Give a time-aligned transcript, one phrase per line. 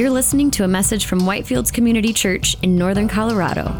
[0.00, 3.70] You're listening to a message from Whitefields Community Church in Northern Colorado.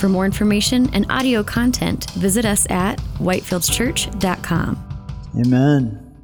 [0.00, 5.12] For more information and audio content, visit us at whitefieldschurch.com.
[5.38, 6.16] Amen.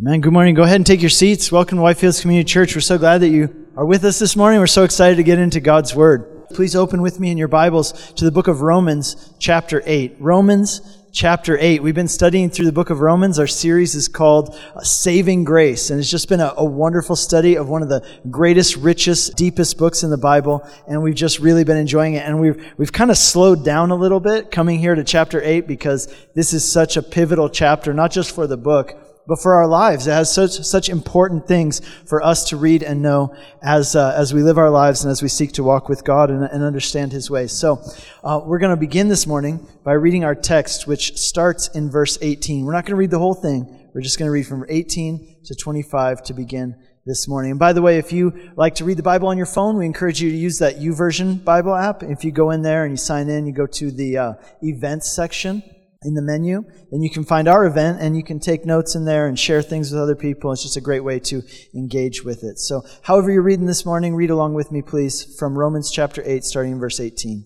[0.00, 0.20] Amen.
[0.22, 0.54] Good morning.
[0.54, 1.52] Go ahead and take your seats.
[1.52, 2.74] Welcome to Whitefields Community Church.
[2.74, 4.60] We're so glad that you are with us this morning.
[4.60, 6.48] We're so excited to get into God's Word.
[6.54, 10.16] Please open with me in your Bibles to the book of Romans, chapter 8.
[10.20, 10.80] Romans,
[11.16, 11.82] chapter 8.
[11.82, 13.38] We've been studying through the book of Romans.
[13.38, 17.56] Our series is called uh, Saving Grace, and it's just been a, a, wonderful study
[17.56, 21.64] of one of the greatest, richest, deepest books in the Bible, and we've just really
[21.64, 22.26] been enjoying it.
[22.26, 25.66] And we've, we've kind of slowed down a little bit coming here to chapter 8
[25.66, 28.92] because this is such a pivotal chapter, not just for the book,
[29.26, 30.06] but for our lives.
[30.06, 34.32] It has such, such important things for us to read and know as, uh, as
[34.32, 37.12] we live our lives and as we seek to walk with God and, and understand
[37.12, 37.52] His ways.
[37.52, 37.82] So,
[38.22, 42.18] uh, we're going to begin this morning by reading our text, which starts in verse
[42.20, 42.64] 18.
[42.64, 43.90] We're not going to read the whole thing.
[43.94, 47.52] We're just going to read from 18 to 25 to begin this morning.
[47.52, 49.86] And by the way, if you like to read the Bible on your phone, we
[49.86, 52.02] encourage you to use that YouVersion Bible app.
[52.02, 54.32] If you go in there and you sign in, you go to the uh,
[54.62, 55.62] events section
[56.06, 56.64] in the menu.
[56.90, 59.60] Then you can find our event and you can take notes in there and share
[59.60, 60.52] things with other people.
[60.52, 61.42] It's just a great way to
[61.74, 62.58] engage with it.
[62.58, 66.44] So, however you're reading this morning, read along with me, please, from Romans chapter 8,
[66.44, 67.44] starting in verse 18.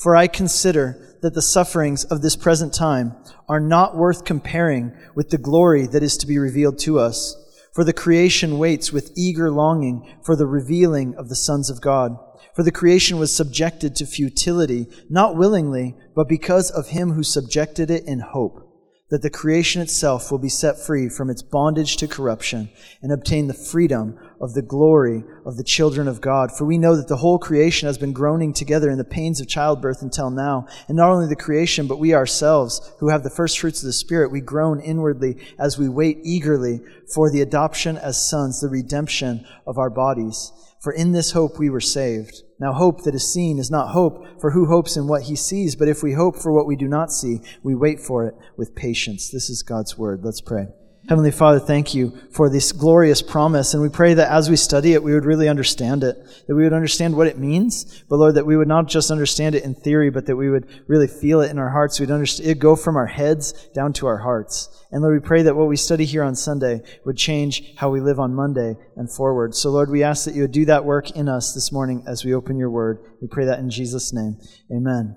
[0.00, 3.14] For I consider that the sufferings of this present time
[3.48, 7.36] are not worth comparing with the glory that is to be revealed to us.
[7.74, 12.16] For the creation waits with eager longing for the revealing of the sons of God.
[12.54, 17.90] For the creation was subjected to futility, not willingly, but because of him who subjected
[17.90, 18.66] it in hope,
[19.10, 22.70] that the creation itself will be set free from its bondage to corruption
[23.02, 26.50] and obtain the freedom of the glory of the children of God.
[26.52, 29.48] For we know that the whole creation has been groaning together in the pains of
[29.48, 30.66] childbirth until now.
[30.88, 33.92] And not only the creation, but we ourselves, who have the first fruits of the
[33.92, 36.80] Spirit, we groan inwardly as we wait eagerly
[37.12, 40.52] for the adoption as sons, the redemption of our bodies.
[40.80, 42.42] For in this hope we were saved.
[42.58, 45.76] Now, hope that is seen is not hope, for who hopes in what he sees?
[45.76, 48.74] But if we hope for what we do not see, we wait for it with
[48.74, 49.30] patience.
[49.30, 50.20] This is God's word.
[50.24, 50.68] Let's pray.
[51.10, 53.74] Heavenly Father, thank you for this glorious promise.
[53.74, 56.16] And we pray that as we study it, we would really understand it,
[56.46, 58.04] that we would understand what it means.
[58.08, 60.68] But Lord, that we would not just understand it in theory, but that we would
[60.86, 61.98] really feel it in our hearts.
[61.98, 64.68] We'd understand it go from our heads down to our hearts.
[64.92, 68.00] And Lord, we pray that what we study here on Sunday would change how we
[68.00, 69.56] live on Monday and forward.
[69.56, 72.24] So Lord, we ask that you would do that work in us this morning as
[72.24, 73.04] we open your word.
[73.20, 74.38] We pray that in Jesus' name.
[74.72, 75.16] Amen.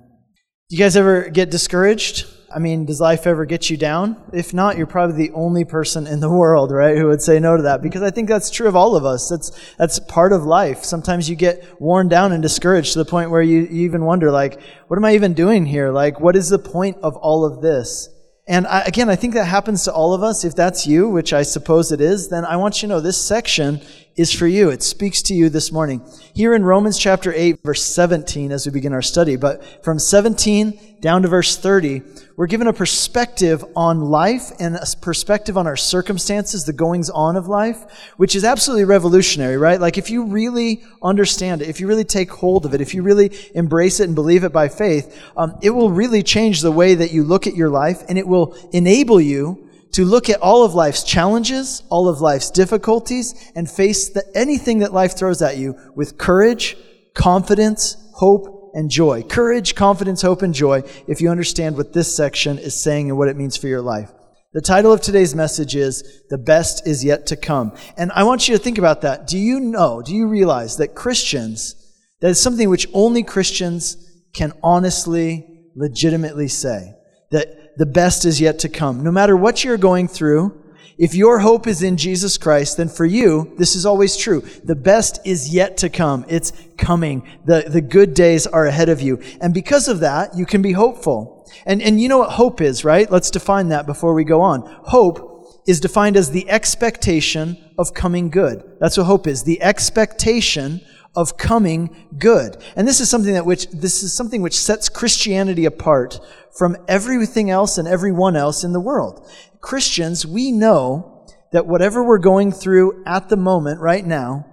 [0.72, 2.26] Do you guys ever get discouraged?
[2.56, 4.22] I mean, does life ever get you down?
[4.32, 7.58] If not, you're probably the only person in the world, right, who would say no
[7.58, 7.82] to that.
[7.82, 9.30] Because I think that's true of all of us.
[9.30, 10.84] That's, that's part of life.
[10.84, 14.32] Sometimes you get worn down and discouraged to the point where you, you even wonder,
[14.32, 15.90] like, what am I even doing here?
[15.92, 18.10] Like, what is the point of all of this?
[18.46, 20.44] And I, again, I think that happens to all of us.
[20.44, 23.22] If that's you, which I suppose it is, then I want you to know this
[23.26, 23.82] section
[24.16, 24.70] is for you.
[24.70, 26.06] It speaks to you this morning.
[26.34, 30.98] Here in Romans chapter 8, verse 17, as we begin our study, but from 17
[31.02, 32.04] down to verse 30,
[32.36, 37.36] we're given a perspective on life and a perspective on our circumstances, the goings on
[37.36, 39.82] of life, which is absolutely revolutionary, right?
[39.82, 43.02] Like if you really understand it, if you really take hold of it, if you
[43.02, 46.94] really embrace it and believe it by faith, um, it will really change the way
[46.96, 50.64] that you look at your life and it will enable you to look at all
[50.64, 55.58] of life's challenges, all of life's difficulties, and face the, anything that life throws at
[55.58, 56.76] you with courage,
[57.14, 59.22] confidence, hope, and joy.
[59.22, 63.30] Courage, confidence, hope, and joy if you understand what this section is saying and what
[63.30, 64.12] it means for your life.
[64.54, 67.76] The title of today's message is The Best is Yet to Come.
[67.98, 69.28] And I want you to think about that.
[69.28, 71.76] Do you know, do you realize that Christians,
[72.22, 73.98] that is something which only Christians
[74.34, 76.94] can honestly, legitimately say?
[77.32, 79.04] That the best is yet to come.
[79.04, 80.60] No matter what you're going through,
[80.98, 84.42] if your hope is in Jesus Christ, then for you, this is always true.
[84.64, 86.24] The best is yet to come.
[86.28, 87.28] It's coming.
[87.46, 89.20] The, the good days are ahead of you.
[89.42, 91.50] And because of that, you can be hopeful.
[91.66, 93.10] And, and you know what hope is, right?
[93.10, 94.62] Let's define that before we go on.
[94.84, 98.64] Hope is defined as the expectation of coming good.
[98.80, 99.44] That's what hope is.
[99.44, 100.82] The expectation
[101.16, 102.58] of coming good.
[102.76, 106.20] And this is something that which, this is something which sets Christianity apart
[106.58, 109.28] from everything else and everyone else in the world.
[109.62, 114.46] Christians, we know that whatever we're going through at the moment, right now,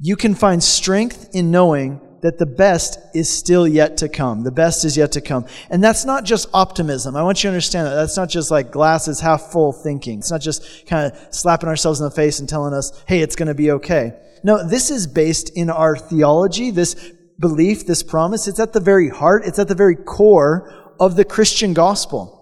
[0.00, 4.42] you can find strength in knowing that the best is still yet to come.
[4.42, 5.46] The best is yet to come.
[5.70, 7.16] And that's not just optimism.
[7.16, 7.94] I want you to understand that.
[7.94, 10.18] That's not just like glasses half full thinking.
[10.18, 13.36] It's not just kind of slapping ourselves in the face and telling us, hey, it's
[13.36, 14.14] going to be okay.
[14.42, 16.94] No, this is based in our theology, this
[17.38, 18.48] belief, this promise.
[18.48, 22.37] It's at the very heart, it's at the very core of the Christian gospel.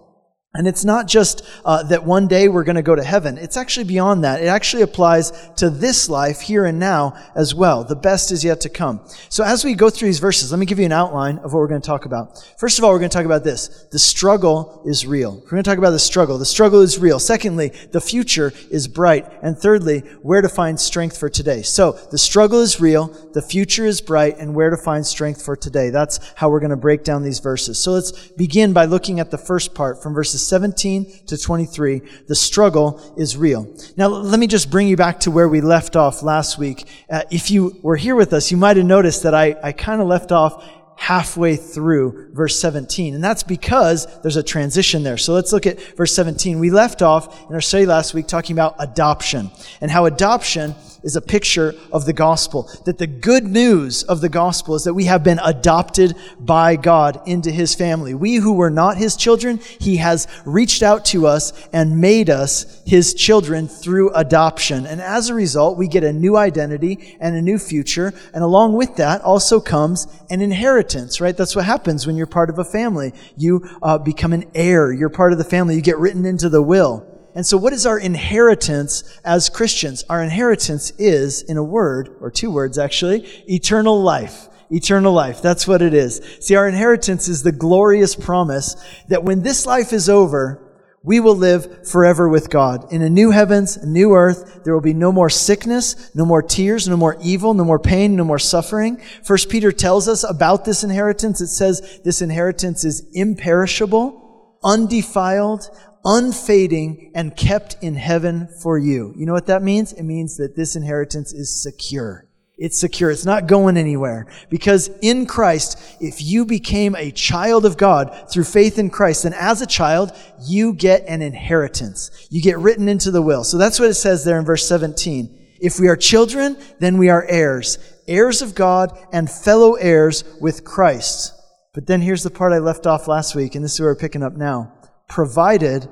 [0.53, 3.37] And it's not just uh, that one day we're going to go to heaven.
[3.37, 4.41] It's actually beyond that.
[4.41, 7.83] It actually applies to this life here and now as well.
[7.83, 9.01] The best is yet to come.
[9.29, 11.59] So as we go through these verses, let me give you an outline of what
[11.59, 12.43] we're going to talk about.
[12.57, 13.87] First of all, we're going to talk about this.
[13.91, 15.35] The struggle is real.
[15.35, 16.39] We're going to talk about the struggle.
[16.39, 17.19] The struggle is real.
[17.19, 19.27] Secondly, the future is bright.
[19.43, 21.61] And thirdly, where to find strength for today.
[21.61, 23.07] So the struggle is real.
[23.33, 25.91] The future is bright and where to find strength for today.
[25.91, 27.77] That's how we're going to break down these verses.
[27.77, 32.35] So let's begin by looking at the first part from verses 17 to 23, the
[32.35, 33.67] struggle is real.
[33.95, 36.87] Now, let me just bring you back to where we left off last week.
[37.09, 40.01] Uh, if you were here with us, you might have noticed that I, I kind
[40.01, 40.63] of left off
[40.97, 43.13] halfway through verse 17.
[43.13, 45.17] And that's because there's a transition there.
[45.17, 46.59] So let's look at verse 17.
[46.59, 51.15] We left off in our study last week talking about adoption and how adoption is
[51.15, 52.69] a picture of the gospel.
[52.85, 57.21] That the good news of the gospel is that we have been adopted by God
[57.25, 58.13] into his family.
[58.13, 62.81] We who were not his children, he has reached out to us and made us
[62.85, 64.85] his children through adoption.
[64.85, 68.13] And as a result, we get a new identity and a new future.
[68.33, 71.35] And along with that also comes an inheritance, right?
[71.35, 73.13] That's what happens when you're part of a family.
[73.35, 74.91] You uh, become an heir.
[74.91, 75.75] You're part of the family.
[75.75, 77.16] You get written into the will.
[77.37, 80.03] And so what is our inheritance as Christians?
[80.09, 84.49] Our inheritance is, in a word, or two words actually, eternal life.
[84.71, 85.43] Eternal life.
[85.43, 86.19] That's what it is.
[86.41, 88.75] See, our inheritance is the glorious promise
[89.09, 90.63] that when this life is over,
[91.03, 92.91] we will live forever with God.
[92.91, 96.41] In a new heavens, a new earth, there will be no more sickness, no more
[96.41, 98.99] tears, no more evil, no more pain, no more suffering.
[99.23, 101.39] First Peter tells us about this inheritance.
[101.39, 105.69] It says this inheritance is imperishable, undefiled,
[106.07, 109.13] unfading, and kept in heaven for you.
[109.17, 109.91] You know what that means?
[109.91, 112.23] It means that this inheritance is secure.
[112.57, 113.11] It's secure.
[113.11, 114.25] It's not going anywhere.
[114.49, 119.33] Because in Christ, if you became a child of God through faith in Christ, then
[119.33, 120.11] as a child,
[120.43, 122.27] you get an inheritance.
[122.31, 123.43] You get written into the will.
[123.43, 125.37] So that's what it says there in verse 17.
[125.59, 127.77] If we are children, then we are heirs,
[128.07, 131.33] heirs of God and fellow heirs with Christ.
[131.73, 133.95] But then here's the part I left off last week, and this is where we're
[133.95, 134.73] picking up now.
[135.07, 135.87] Provided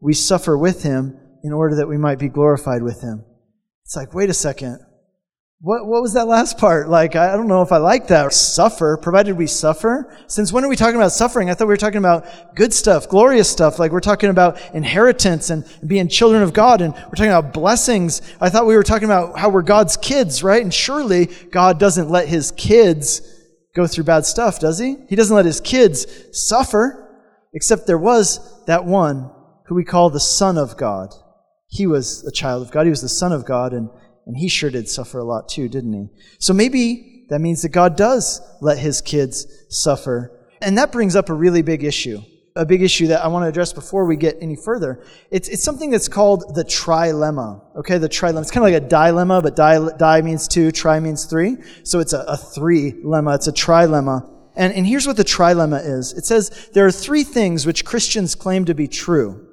[0.00, 3.24] we suffer with him in order that we might be glorified with him.
[3.84, 4.78] It's like, wait a second.
[5.62, 6.88] What, what was that last part?
[6.88, 8.32] Like, I don't know if I like that.
[8.32, 10.16] Suffer, provided we suffer.
[10.26, 11.50] Since when are we talking about suffering?
[11.50, 13.78] I thought we were talking about good stuff, glorious stuff.
[13.78, 18.22] Like we're talking about inheritance and being children of God and we're talking about blessings.
[18.40, 20.62] I thought we were talking about how we're God's kids, right?
[20.62, 23.20] And surely God doesn't let his kids
[23.74, 24.96] go through bad stuff, does he?
[25.10, 27.22] He doesn't let his kids suffer,
[27.52, 29.30] except there was that one
[29.70, 31.14] who we call the Son of God.
[31.68, 32.86] He was a child of God.
[32.86, 33.88] He was the Son of God, and,
[34.26, 36.08] and he sure did suffer a lot too, didn't he?
[36.40, 40.44] So maybe that means that God does let his kids suffer.
[40.60, 42.20] And that brings up a really big issue.
[42.56, 45.04] A big issue that I want to address before we get any further.
[45.30, 47.62] It's, it's something that's called the trilemma.
[47.76, 48.40] Okay, the trilemma.
[48.40, 51.58] It's kind of like a dilemma, but di, di means two, tri means three.
[51.84, 53.36] So it's a, a three lemma.
[53.36, 54.28] It's a trilemma.
[54.56, 56.12] And, and here's what the trilemma is.
[56.12, 59.46] It says there are three things which Christians claim to be true.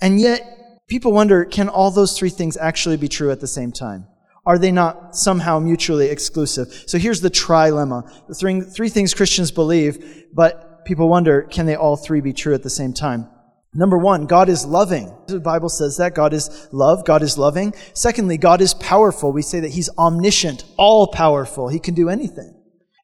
[0.00, 3.72] And yet, people wonder, can all those three things actually be true at the same
[3.72, 4.06] time?
[4.44, 6.84] Are they not somehow mutually exclusive?
[6.86, 8.26] So here's the trilemma.
[8.28, 12.54] The three, three things Christians believe, but people wonder, can they all three be true
[12.54, 13.28] at the same time?
[13.74, 15.12] Number one, God is loving.
[15.26, 16.14] The Bible says that.
[16.14, 17.04] God is love.
[17.04, 17.74] God is loving.
[17.92, 19.32] Secondly, God is powerful.
[19.32, 21.68] We say that He's omniscient, all powerful.
[21.68, 22.54] He can do anything.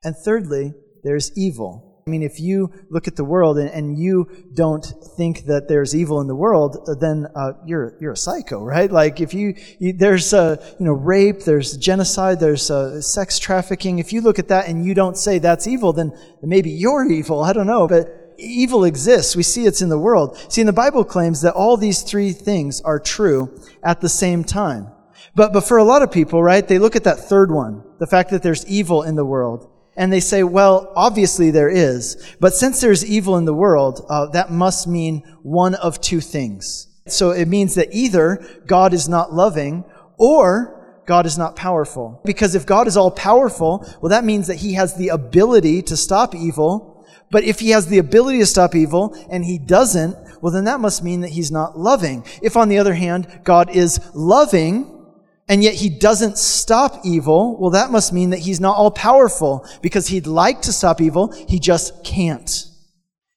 [0.03, 0.73] And thirdly,
[1.03, 1.92] there's evil.
[2.05, 4.85] I mean, if you look at the world and, and you don't
[5.17, 8.91] think that there's evil in the world, then uh, you're you're a psycho, right?
[8.91, 14.01] Like if you, you there's uh, you know rape, there's genocide, there's uh, sex trafficking.
[14.01, 17.45] If you look at that and you don't say that's evil, then maybe you're evil.
[17.45, 19.37] I don't know, but evil exists.
[19.37, 20.37] We see it's in the world.
[20.49, 24.43] See, and the Bible claims that all these three things are true at the same
[24.43, 24.89] time.
[25.37, 26.67] But but for a lot of people, right?
[26.67, 30.13] They look at that third one, the fact that there's evil in the world and
[30.13, 32.35] they say, well, obviously there is.
[32.41, 36.89] But since there's evil in the world, uh, that must mean one of two things.
[37.07, 39.85] So it means that either God is not loving
[40.19, 42.21] or God is not powerful.
[42.25, 45.97] Because if God is all powerful, well, that means that he has the ability to
[45.97, 47.05] stop evil.
[47.31, 50.81] But if he has the ability to stop evil and he doesn't, well, then that
[50.81, 52.25] must mean that he's not loving.
[52.41, 55.02] If on the other hand, God is loving,
[55.49, 59.67] and yet he doesn't stop evil, well, that must mean that he's not all powerful
[59.83, 62.67] because he'd like to stop evil, he just can't.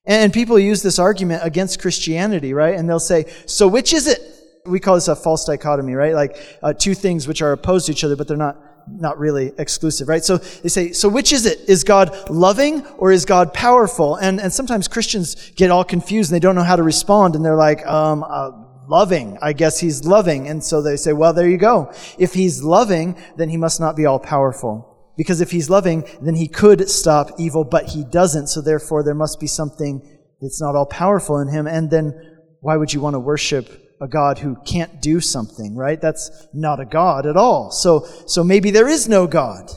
[0.05, 2.75] And people use this argument against Christianity, right?
[2.75, 4.19] And they'll say, so which is it?
[4.65, 6.13] We call this a false dichotomy, right?
[6.13, 9.51] Like uh, two things which are opposed to each other, but they're not not really
[9.57, 10.23] exclusive, right?
[10.23, 11.67] So they say, so which is it?
[11.67, 14.15] Is God loving or is God powerful?
[14.15, 17.43] And, and sometimes Christians get all confused and they don't know how to respond and
[17.43, 18.51] they're like, um, uh,
[18.87, 19.37] loving.
[19.41, 20.47] I guess he's loving.
[20.47, 21.91] And so they say, well, there you go.
[22.17, 24.91] If he's loving, then he must not be all powerful.
[25.17, 28.47] Because if he's loving, then he could stop evil, but he doesn't.
[28.47, 31.67] So therefore, there must be something that's not all powerful in him.
[31.67, 32.13] And then
[32.59, 36.01] why would you want to worship a God who can't do something, right?
[36.01, 37.71] That's not a God at all.
[37.71, 39.71] So, so maybe there is no God.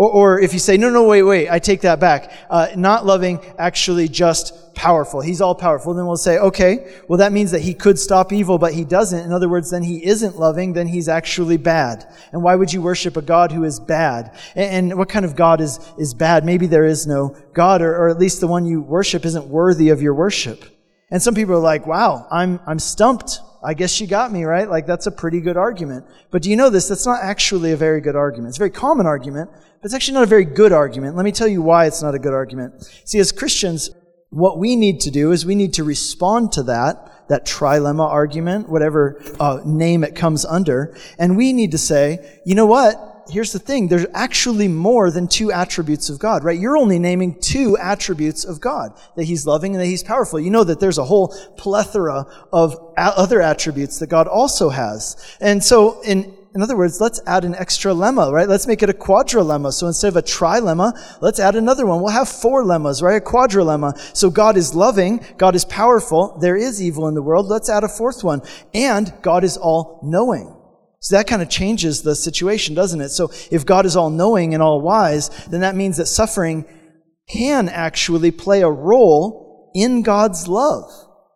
[0.00, 2.32] Or, or if you say, no, no, wait, wait, I take that back.
[2.48, 5.20] Uh, not loving, actually just powerful.
[5.20, 5.92] He's all powerful.
[5.92, 9.22] Then we'll say, okay, well, that means that he could stop evil, but he doesn't.
[9.22, 12.10] In other words, then he isn't loving, then he's actually bad.
[12.32, 14.34] And why would you worship a God who is bad?
[14.54, 16.46] And, and what kind of God is, is bad?
[16.46, 19.90] Maybe there is no God, or, or at least the one you worship isn't worthy
[19.90, 20.64] of your worship.
[21.10, 23.40] And some people are like, wow, I'm, I'm stumped.
[23.62, 24.68] I guess you got me, right?
[24.68, 26.06] Like, that's a pretty good argument.
[26.30, 26.88] But do you know this?
[26.88, 28.50] That's not actually a very good argument.
[28.50, 31.16] It's a very common argument, but it's actually not a very good argument.
[31.16, 32.90] Let me tell you why it's not a good argument.
[33.04, 33.90] See, as Christians,
[34.30, 38.68] what we need to do is we need to respond to that, that trilemma argument,
[38.68, 43.09] whatever uh, name it comes under, and we need to say, you know what?
[43.30, 46.58] Here's the thing there's actually more than two attributes of God, right?
[46.58, 50.40] You're only naming two attributes of God that He's loving and that He's powerful.
[50.40, 55.16] You know that there's a whole plethora of other attributes that God also has.
[55.40, 58.48] And so, in in other words, let's add an extra lemma, right?
[58.48, 59.72] Let's make it a quadrilemma.
[59.72, 62.00] So instead of a trilemma, let's add another one.
[62.00, 63.22] We'll have four lemmas, right?
[63.22, 64.16] A quadrilemma.
[64.16, 67.46] So God is loving, God is powerful, there is evil in the world.
[67.46, 68.42] Let's add a fourth one.
[68.74, 70.59] And God is all knowing.
[71.00, 73.08] So that kind of changes the situation, doesn't it?
[73.08, 76.66] So if God is all knowing and all wise, then that means that suffering
[77.28, 80.90] can actually play a role in God's love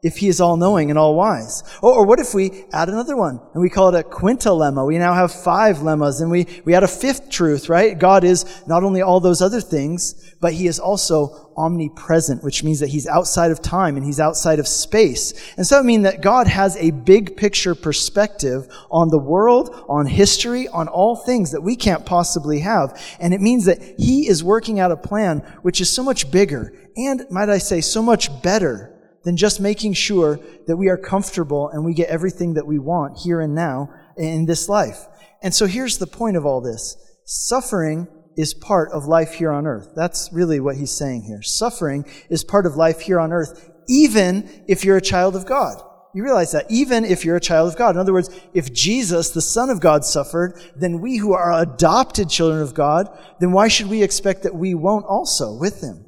[0.05, 1.65] if he is all knowing and all wise?
[1.83, 4.87] Or, or, what if we add another one and we call it a quintilemma?
[4.87, 7.99] We now have five lemmas and we, we add a fifth truth, right?
[7.99, 12.81] God is not only all those other things, but he is also omnipresent, which means
[12.81, 15.33] that he's outside of time and he's outside of space.
[15.57, 20.05] And so it means that God has a big picture perspective on the world, on
[20.05, 23.01] history, on all things that we can't possibly have.
[23.21, 26.75] And it means that he is working out a plan which is so much bigger
[26.97, 28.94] and, might I say, so much better
[29.25, 33.19] than just making sure that we are comfortable and we get everything that we want
[33.19, 35.07] here and now in this life.
[35.43, 39.67] And so here's the point of all this suffering is part of life here on
[39.67, 39.93] earth.
[39.95, 41.43] That's really what he's saying here.
[41.43, 45.81] Suffering is part of life here on earth, even if you're a child of God.
[46.15, 47.97] You realize that even if you're a child of God.
[47.97, 52.31] In other words, if Jesus, the Son of God, suffered, then we who are adopted
[52.31, 53.09] children of God,
[53.41, 56.07] then why should we expect that we won't also with him?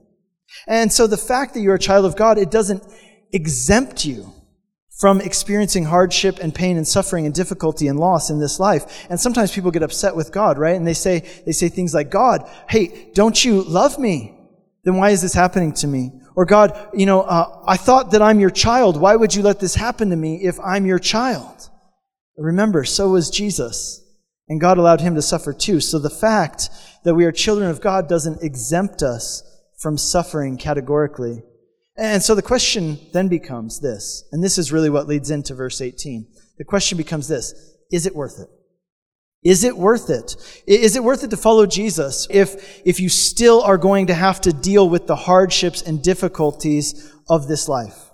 [0.69, 2.85] And so the fact that you're a child of God, it doesn't
[3.33, 4.33] exempt you
[4.99, 9.07] from experiencing hardship and pain and suffering and difficulty and loss in this life.
[9.11, 10.75] And sometimes people get upset with God, right?
[10.75, 14.35] And they say, they say things like, God, hey, don't you love me?
[14.85, 16.13] Then why is this happening to me?
[16.35, 18.99] Or God, you know, uh, I thought that I'm your child.
[18.99, 21.69] Why would you let this happen to me if I'm your child?
[22.39, 24.03] Remember, so was Jesus.
[24.49, 25.81] And God allowed him to suffer too.
[25.81, 26.71] So the fact
[27.05, 29.43] that we are children of God doesn't exempt us
[29.79, 31.43] from suffering categorically.
[31.99, 35.81] And so the question then becomes this, and this is really what leads into verse
[35.81, 36.27] 18.
[36.59, 37.55] The question becomes this
[37.91, 38.49] Is it worth it?
[39.43, 40.37] Is it worth it?
[40.67, 44.41] Is it worth it to follow Jesus if, if you still are going to have
[44.43, 48.11] to deal with the hardships and difficulties of this life?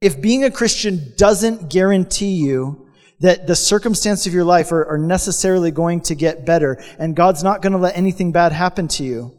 [0.00, 4.98] If being a Christian doesn't guarantee you that the circumstances of your life are, are
[4.98, 9.04] necessarily going to get better and God's not going to let anything bad happen to
[9.04, 9.34] you,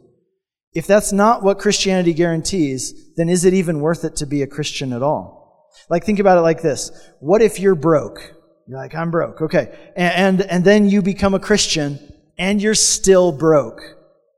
[0.76, 4.46] if that's not what Christianity guarantees, then is it even worth it to be a
[4.46, 5.70] Christian at all?
[5.88, 6.90] Like, think about it like this.
[7.18, 8.34] What if you're broke?
[8.68, 9.40] You're like, I'm broke.
[9.40, 9.74] Okay.
[9.96, 11.98] And, and, and then you become a Christian
[12.36, 13.80] and you're still broke.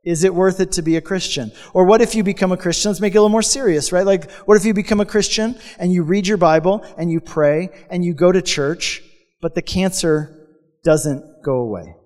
[0.04, 1.50] Is it worth it to be a Christian?
[1.74, 2.92] Or what if you become a Christian?
[2.92, 4.06] Let's make it a little more serious, right?
[4.06, 7.70] Like, what if you become a Christian and you read your Bible and you pray
[7.90, 9.02] and you go to church,
[9.40, 10.48] but the cancer
[10.84, 11.96] doesn't go away?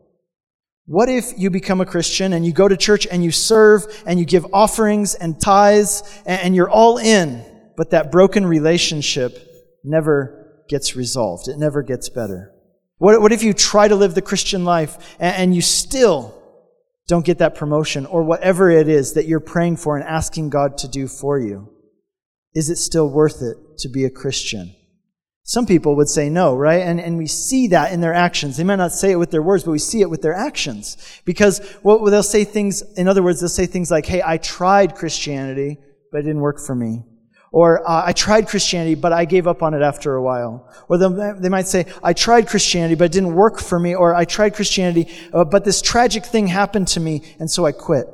[0.87, 4.19] What if you become a Christian and you go to church and you serve and
[4.19, 7.45] you give offerings and tithes and you're all in,
[7.77, 9.39] but that broken relationship
[9.85, 11.47] never gets resolved?
[11.49, 12.53] It never gets better.
[12.99, 16.41] What, what if you try to live the Christian life and, and you still
[17.07, 20.79] don't get that promotion or whatever it is that you're praying for and asking God
[20.79, 21.69] to do for you?
[22.55, 24.75] Is it still worth it to be a Christian?
[25.53, 26.81] Some people would say no, right?
[26.81, 28.57] And, and we see that in their actions.
[28.57, 30.97] They might not say it with their words, but we see it with their actions.
[31.27, 34.95] Because well, they'll say things, in other words, they'll say things like, hey, I tried
[34.95, 35.77] Christianity,
[36.11, 37.05] but it didn't work for me.
[37.53, 40.73] Or uh, I tried Christianity, but I gave up on it after a while.
[40.89, 43.95] Or they might say, I tried Christianity, but it didn't work for me.
[43.95, 47.73] Or I tried Christianity, uh, but this tragic thing happened to me, and so I
[47.73, 48.07] quit.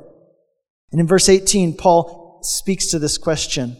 [0.91, 3.77] And in verse 18, Paul speaks to this question.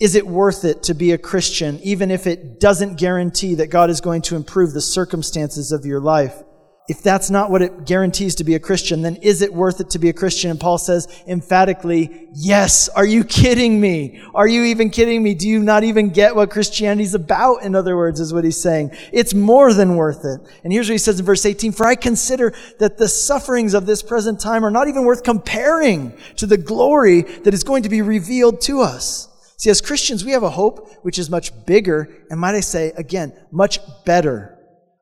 [0.00, 3.90] Is it worth it to be a Christian, even if it doesn't guarantee that God
[3.90, 6.42] is going to improve the circumstances of your life?
[6.90, 9.90] if that's not what it guarantees to be a Christian, then is it worth it
[9.90, 10.50] to be a Christian?
[10.50, 12.88] And Paul says emphatically, yes.
[12.88, 14.20] Are you kidding me?
[14.34, 15.34] Are you even kidding me?
[15.34, 17.62] Do you not even get what Christianity is about?
[17.62, 18.90] In other words, is what he's saying.
[19.12, 20.40] It's more than worth it.
[20.64, 23.86] And here's what he says in verse 18, for I consider that the sufferings of
[23.86, 27.88] this present time are not even worth comparing to the glory that is going to
[27.88, 29.29] be revealed to us.
[29.60, 32.92] See, as Christians, we have a hope which is much bigger, and might I say,
[32.96, 34.56] again, much better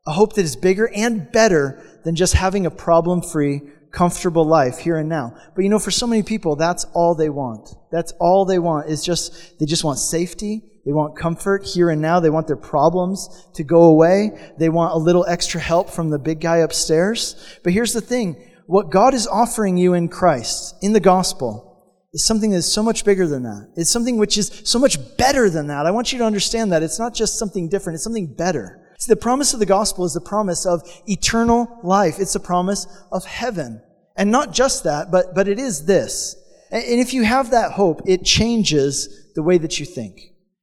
[0.04, 3.60] a hope that is bigger and better than just having a problem free,
[3.92, 5.36] comfortable life here and now.
[5.54, 7.68] But you know, for so many people, that's all they want.
[7.92, 10.62] That's all they want is just, they just want safety.
[10.86, 12.20] They want comfort here and now.
[12.20, 14.30] They want their problems to go away.
[14.58, 17.58] They want a little extra help from the big guy upstairs.
[17.62, 18.42] But here's the thing.
[18.64, 21.67] What God is offering you in Christ, in the gospel,
[22.12, 23.72] is something that is so much bigger than that.
[23.76, 25.86] It's something which is so much better than that.
[25.86, 26.82] I want you to understand that.
[26.82, 27.96] It's not just something different.
[27.96, 28.94] It's something better.
[28.98, 32.18] See, the promise of the gospel is the promise of eternal life.
[32.18, 33.82] It's the promise of heaven.
[34.16, 36.34] And not just that, but, but it is this.
[36.70, 40.20] And if you have that hope, it changes the way that you think.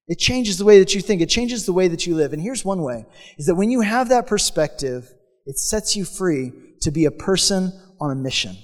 [0.07, 1.21] It changes the way that you think.
[1.21, 2.33] It changes the way that you live.
[2.33, 3.05] And here's one way,
[3.37, 5.09] is that when you have that perspective,
[5.45, 8.55] it sets you free to be a person on a mission.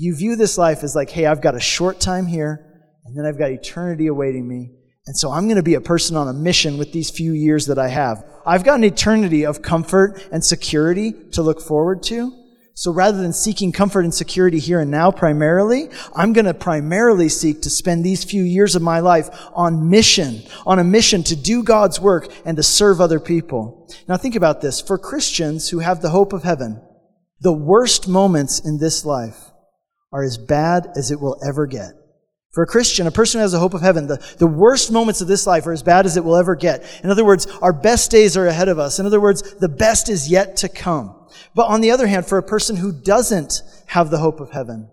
[0.00, 2.64] You view this life as like, hey, I've got a short time here,
[3.04, 4.70] and then I've got eternity awaiting me,
[5.08, 7.66] and so I'm going to be a person on a mission with these few years
[7.66, 8.24] that I have.
[8.46, 12.32] I've got an eternity of comfort and security to look forward to.
[12.74, 17.28] So rather than seeking comfort and security here and now primarily, I'm going to primarily
[17.28, 21.34] seek to spend these few years of my life on mission, on a mission to
[21.34, 23.90] do God's work and to serve other people.
[24.06, 24.80] Now think about this.
[24.80, 26.80] For Christians who have the hope of heaven,
[27.40, 29.50] the worst moments in this life
[30.12, 31.92] are as bad as it will ever get.
[32.52, 35.20] For a Christian, a person who has a hope of heaven, the, the worst moments
[35.20, 36.82] of this life are as bad as it will ever get.
[37.04, 38.98] In other words, our best days are ahead of us.
[38.98, 41.14] In other words, the best is yet to come.
[41.54, 44.90] But on the other hand, for a person who doesn't have the hope of heaven,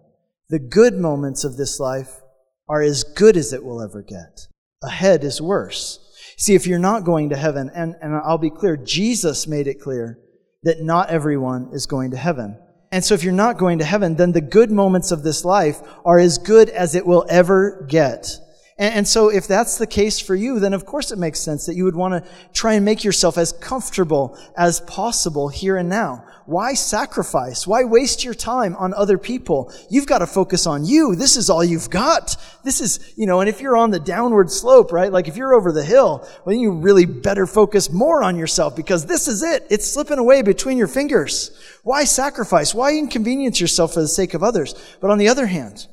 [0.49, 2.21] the good moments of this life
[2.67, 4.47] are as good as it will ever get.
[4.83, 5.99] Ahead is worse.
[6.37, 9.79] See, if you're not going to heaven, and, and I'll be clear, Jesus made it
[9.79, 10.19] clear
[10.63, 12.59] that not everyone is going to heaven.
[12.95, 15.81] And so if you're not going to heaven, then the good moments of this life
[16.05, 18.39] are as good as it will ever get.
[18.77, 21.75] And, so if that's the case for you, then of course it makes sense that
[21.75, 26.23] you would want to try and make yourself as comfortable as possible here and now.
[26.45, 27.65] Why sacrifice?
[27.65, 29.73] Why waste your time on other people?
[29.89, 31.15] You've got to focus on you.
[31.15, 32.37] This is all you've got.
[32.63, 35.11] This is, you know, and if you're on the downward slope, right?
[35.11, 38.75] Like if you're over the hill, well, then you really better focus more on yourself
[38.75, 39.65] because this is it.
[39.71, 41.49] It's slipping away between your fingers.
[41.83, 42.75] Why sacrifice?
[42.75, 44.75] Why inconvenience yourself for the sake of others?
[45.01, 45.87] But on the other hand,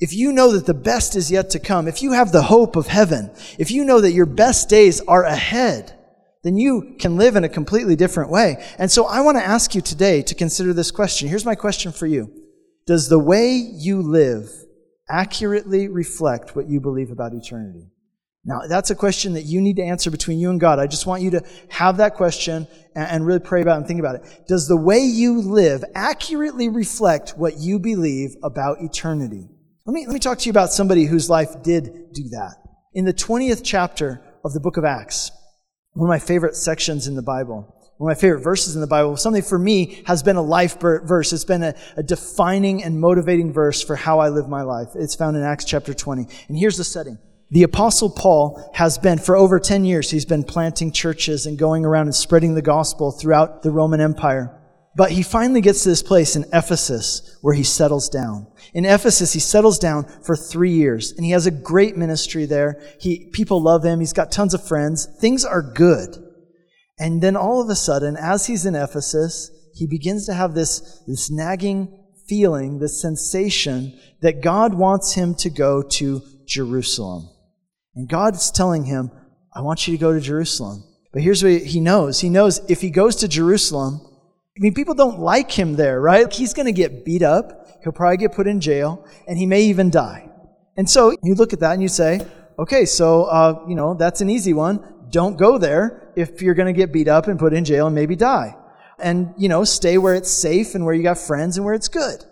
[0.00, 2.74] if you know that the best is yet to come, if you have the hope
[2.74, 5.96] of heaven, if you know that your best days are ahead,
[6.44, 8.64] then you can live in a completely different way.
[8.78, 11.28] And so I want to ask you today to consider this question.
[11.28, 12.30] Here's my question for you.
[12.86, 14.50] Does the way you live
[15.08, 17.88] accurately reflect what you believe about eternity?
[18.44, 20.78] Now, that's a question that you need to answer between you and God.
[20.78, 24.16] I just want you to have that question and really pray about and think about
[24.16, 24.44] it.
[24.46, 29.48] Does the way you live accurately reflect what you believe about eternity?
[29.86, 32.56] Let me, let me talk to you about somebody whose life did do that.
[32.92, 35.30] In the 20th chapter of the book of Acts,
[35.94, 38.86] one of my favorite sections in the Bible, one of my favorite verses in the
[38.86, 41.32] Bible, something for me has been a life verse.
[41.32, 44.88] It's been a, a, defining and motivating verse for how I live my life.
[44.96, 46.26] It's found in Acts chapter 20.
[46.48, 47.18] And here's the setting.
[47.50, 51.84] The apostle Paul has been, for over 10 years, he's been planting churches and going
[51.84, 54.50] around and spreading the gospel throughout the Roman Empire.
[54.96, 58.46] But he finally gets to this place in Ephesus where he settles down.
[58.74, 62.80] In Ephesus, he settles down for three years and he has a great ministry there.
[63.00, 64.00] He, people love him.
[64.00, 65.06] He's got tons of friends.
[65.20, 66.16] Things are good.
[66.98, 71.02] And then all of a sudden, as he's in Ephesus, he begins to have this,
[71.08, 77.28] this nagging feeling, this sensation that God wants him to go to Jerusalem.
[77.96, 79.10] And God's telling him,
[79.52, 80.84] I want you to go to Jerusalem.
[81.12, 82.20] But here's what he knows.
[82.20, 84.00] He knows if he goes to Jerusalem,
[84.56, 86.32] I mean, people don't like him there, right?
[86.32, 87.66] He's going to get beat up.
[87.82, 90.30] He'll probably get put in jail, and he may even die.
[90.76, 92.24] And so you look at that and you say,
[92.58, 95.06] okay, so, uh, you know, that's an easy one.
[95.10, 97.94] Don't go there if you're going to get beat up and put in jail and
[97.94, 98.56] maybe die.
[99.00, 101.88] And, you know, stay where it's safe and where you got friends and where it's
[101.88, 102.24] good.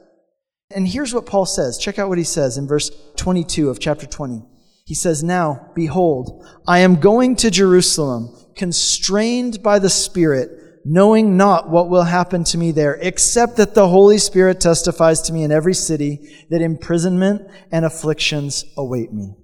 [0.70, 1.76] And here's what Paul says.
[1.76, 4.42] Check out what he says in verse 22 of chapter 20.
[4.86, 11.68] He says, Now, behold, I am going to Jerusalem, constrained by the Spirit, knowing not
[11.68, 15.52] what will happen to me there, except that the Holy Spirit testifies to me in
[15.52, 19.34] every city that imprisonment and afflictions await me.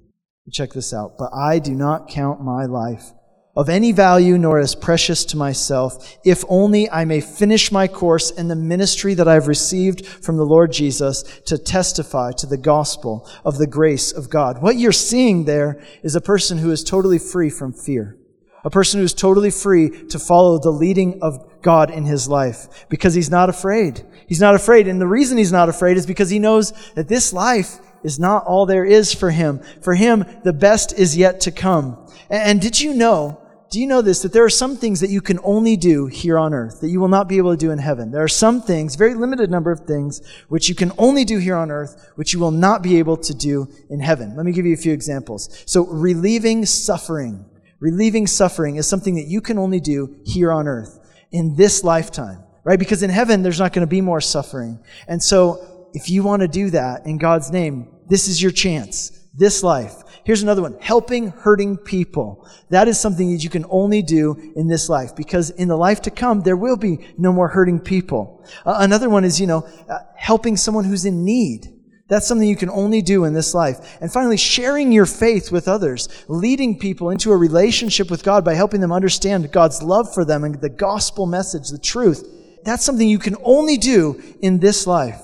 [0.50, 1.18] Check this out.
[1.18, 3.12] But I do not count my life
[3.58, 8.30] of any value nor as precious to myself, if only I may finish my course
[8.30, 13.28] in the ministry that I've received from the Lord Jesus to testify to the gospel
[13.44, 14.62] of the grace of God.
[14.62, 18.16] What you're seeing there is a person who is totally free from fear.
[18.64, 22.86] A person who is totally free to follow the leading of God in his life
[22.88, 24.04] because he's not afraid.
[24.26, 24.88] He's not afraid.
[24.88, 28.44] And the reason he's not afraid is because he knows that this life is not
[28.44, 29.60] all there is for him.
[29.82, 32.06] For him, the best is yet to come.
[32.30, 33.40] And did you know
[33.70, 34.22] do you know this?
[34.22, 37.00] That there are some things that you can only do here on earth that you
[37.00, 38.10] will not be able to do in heaven.
[38.10, 41.54] There are some things, very limited number of things, which you can only do here
[41.54, 44.34] on earth, which you will not be able to do in heaven.
[44.36, 45.62] Let me give you a few examples.
[45.66, 47.44] So, relieving suffering.
[47.80, 50.98] Relieving suffering is something that you can only do here on earth
[51.30, 52.78] in this lifetime, right?
[52.78, 54.80] Because in heaven, there's not going to be more suffering.
[55.06, 59.26] And so, if you want to do that in God's name, this is your chance.
[59.34, 60.02] This life.
[60.24, 62.46] Here's another one helping hurting people.
[62.70, 66.02] That is something that you can only do in this life because in the life
[66.02, 68.44] to come, there will be no more hurting people.
[68.66, 71.77] Uh, another one is, you know, uh, helping someone who's in need.
[72.08, 73.98] That's something you can only do in this life.
[74.00, 78.54] And finally, sharing your faith with others, leading people into a relationship with God by
[78.54, 82.26] helping them understand God's love for them and the gospel message, the truth.
[82.64, 85.20] That's something you can only do in this life.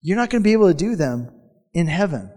[0.00, 1.30] You're not going to be able to do them
[1.74, 2.30] in heaven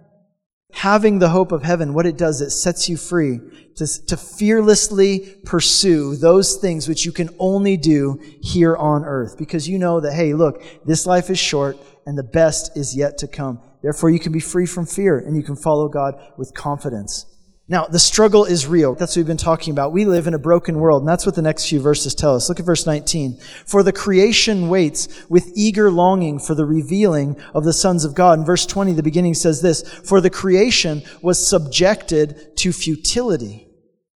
[0.73, 3.39] having the hope of heaven, what it does, it sets you free
[3.75, 9.37] to, to fearlessly pursue those things which you can only do here on earth.
[9.37, 13.19] Because you know that, hey, look, this life is short and the best is yet
[13.19, 13.61] to come.
[13.83, 17.27] Therefore, you can be free from fear and you can follow God with confidence.
[17.69, 18.93] Now, the struggle is real.
[18.93, 19.93] That's what we've been talking about.
[19.93, 22.49] We live in a broken world, and that's what the next few verses tell us.
[22.49, 23.37] Look at verse 19.
[23.65, 28.39] For the creation waits with eager longing for the revealing of the sons of God.
[28.39, 33.72] In verse 20, the beginning says this, For the creation was subjected to futility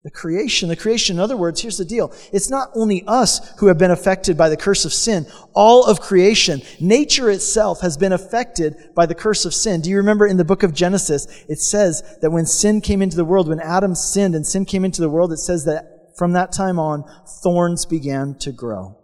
[0.08, 2.13] the creation, the creation, in other words, here's the deal.
[2.32, 5.26] It's not only us who have been affected by the curse of sin.
[5.54, 9.82] All of creation, nature itself has been affected by the curse of sin.
[9.82, 13.17] Do you remember in the book of Genesis, it says that when sin came into
[13.17, 16.32] the world, when Adam sinned and sin came into the world, it says that from
[16.32, 17.04] that time on,
[17.43, 18.98] thorns began to grow.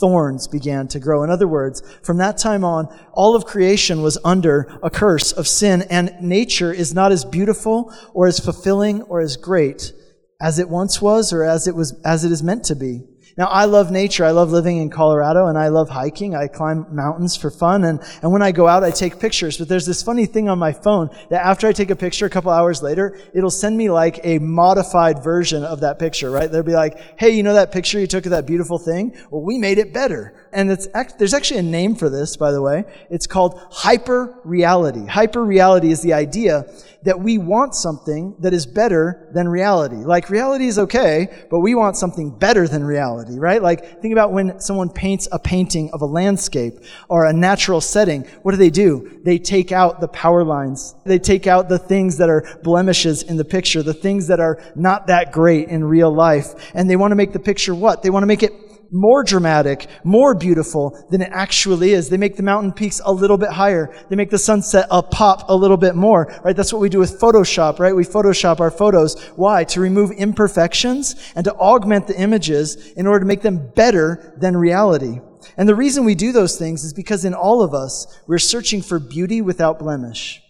[0.00, 1.22] Thorns began to grow.
[1.22, 5.46] In other words, from that time on, all of creation was under a curse of
[5.46, 9.92] sin, and nature is not as beautiful or as fulfilling or as great
[10.42, 13.04] as it once was or as it was as it is meant to be.
[13.38, 14.26] Now, I love nature.
[14.26, 16.34] I love living in Colorado and I love hiking.
[16.34, 17.84] I climb mountains for fun.
[17.84, 19.56] And, and when I go out, I take pictures.
[19.56, 22.30] But there's this funny thing on my phone that after I take a picture a
[22.30, 26.50] couple hours later, it'll send me like a modified version of that picture, right?
[26.50, 29.16] They'll be like, hey, you know that picture you took of that beautiful thing?
[29.30, 30.41] Well, we made it better.
[30.52, 30.86] And it's,
[31.18, 32.84] there's actually a name for this, by the way.
[33.10, 35.06] It's called hyper reality.
[35.06, 36.66] Hyper reality is the idea
[37.04, 39.96] that we want something that is better than reality.
[39.96, 43.62] Like reality is okay, but we want something better than reality, right?
[43.62, 46.74] Like think about when someone paints a painting of a landscape
[47.08, 48.22] or a natural setting.
[48.42, 49.20] What do they do?
[49.24, 50.94] They take out the power lines.
[51.04, 54.62] They take out the things that are blemishes in the picture, the things that are
[54.76, 56.70] not that great in real life.
[56.74, 58.02] And they want to make the picture what?
[58.02, 58.52] They want to make it
[58.92, 62.08] more dramatic, more beautiful than it actually is.
[62.08, 63.92] They make the mountain peaks a little bit higher.
[64.10, 66.54] They make the sunset a pop a little bit more, right?
[66.54, 67.96] That's what we do with Photoshop, right?
[67.96, 69.20] We Photoshop our photos.
[69.36, 69.64] Why?
[69.64, 74.56] To remove imperfections and to augment the images in order to make them better than
[74.56, 75.20] reality.
[75.56, 78.82] And the reason we do those things is because in all of us, we're searching
[78.82, 80.40] for beauty without blemish.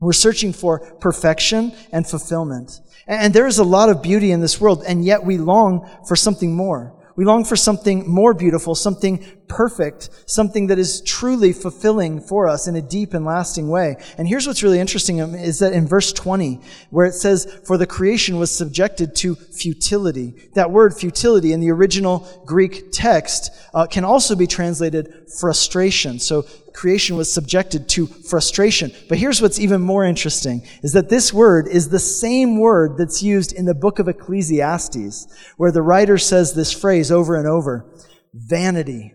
[0.00, 2.80] We're searching for perfection and fulfillment.
[3.06, 6.14] And there is a lot of beauty in this world, and yet we long for
[6.14, 6.94] something more.
[7.18, 12.68] We long for something more beautiful, something perfect, something that is truly fulfilling for us
[12.68, 13.96] in a deep and lasting way.
[14.16, 17.76] And here's what's really interesting um, is that in verse 20, where it says, for
[17.76, 20.48] the creation was subjected to futility.
[20.54, 26.20] That word futility in the original Greek text uh, can also be translated frustration.
[26.20, 26.46] So
[26.78, 28.92] creation was subjected to frustration.
[29.08, 33.20] But here's what's even more interesting is that this word is the same word that's
[33.20, 37.84] used in the book of Ecclesiastes, where the writer says this phrase over and over
[38.32, 39.12] vanity.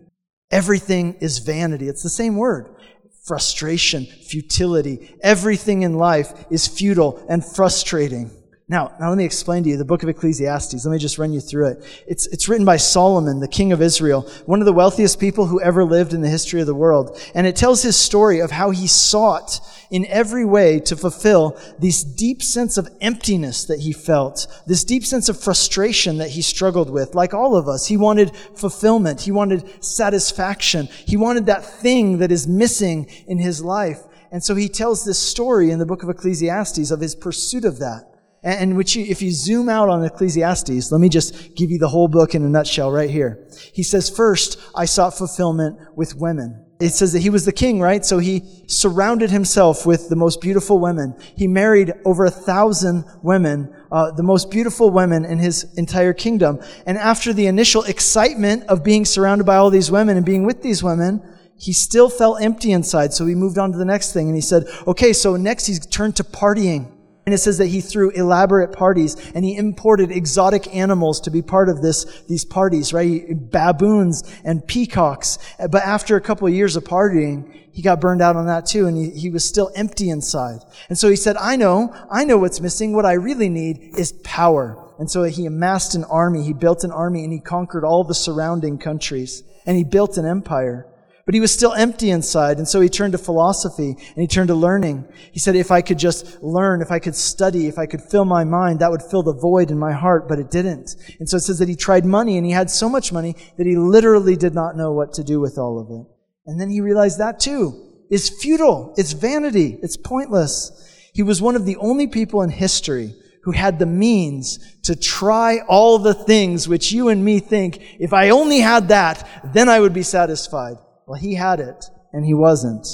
[0.52, 1.88] Everything is vanity.
[1.88, 2.76] It's the same word.
[3.24, 5.16] Frustration, futility.
[5.24, 8.43] Everything in life is futile and frustrating.
[8.70, 10.86] Now, now let me explain to you the book of Ecclesiastes.
[10.86, 12.04] Let me just run you through it.
[12.08, 15.60] It's, it's written by Solomon, the king of Israel, one of the wealthiest people who
[15.60, 17.20] ever lived in the history of the world.
[17.36, 19.60] And it tells his story of how he sought
[19.92, 25.04] in every way to fulfill this deep sense of emptiness that he felt, this deep
[25.04, 27.16] sense of frustration that he struggled with.
[27.16, 29.20] Like all of us, he wanted fulfillment.
[29.20, 30.88] He wanted satisfaction.
[31.06, 34.00] He wanted that thing that is missing in his life.
[34.32, 37.80] And so he tells this story in the book of Ecclesiastes of his pursuit of
[37.80, 38.13] that
[38.44, 42.08] and which if you zoom out on Ecclesiastes, let me just give you the whole
[42.08, 43.48] book in a nutshell right here.
[43.74, 46.66] He says, first, I sought fulfillment with women.
[46.80, 48.04] It says that he was the king, right?
[48.04, 51.16] So he surrounded himself with the most beautiful women.
[51.38, 56.60] He married over a thousand women, uh, the most beautiful women in his entire kingdom.
[56.86, 60.62] And after the initial excitement of being surrounded by all these women and being with
[60.62, 61.22] these women,
[61.58, 63.14] he still felt empty inside.
[63.14, 65.86] So he moved on to the next thing and he said, okay, so next he's
[65.86, 66.92] turned to partying.
[67.26, 71.42] And it says that he threw elaborate parties and he imported exotic animals to be
[71.42, 73.24] part of this, these parties, right?
[73.50, 75.40] Baboons and peacocks.
[75.58, 78.88] But after a couple of years of partying, he got burned out on that too
[78.88, 80.60] and he, he was still empty inside.
[80.90, 82.94] And so he said, I know, I know what's missing.
[82.94, 84.78] What I really need is power.
[85.00, 86.44] And so he amassed an army.
[86.44, 90.26] He built an army and he conquered all the surrounding countries and he built an
[90.26, 90.88] empire.
[91.26, 94.50] But he was still empty inside, and so he turned to philosophy and he turned
[94.50, 95.06] to learning.
[95.32, 98.26] He said, if I could just learn, if I could study, if I could fill
[98.26, 100.98] my mind, that would fill the void in my heart, but it didn't.
[101.20, 103.66] And so it says that he tried money and he had so much money that
[103.66, 106.06] he literally did not know what to do with all of it.
[106.46, 108.94] And then he realized that too is futile.
[108.98, 109.80] It's vanity.
[109.82, 110.72] It's pointless.
[111.14, 115.60] He was one of the only people in history who had the means to try
[115.68, 119.80] all the things which you and me think, if I only had that, then I
[119.80, 120.78] would be satisfied.
[121.08, 122.86] Well, he had it, and he wasn't.